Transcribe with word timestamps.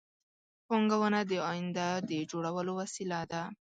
پانګونه 0.67 1.19
د 1.31 1.33
آینده 1.51 1.87
د 2.09 2.11
جوړولو 2.31 2.71
وسیله 2.81 3.19
ده 3.31 3.43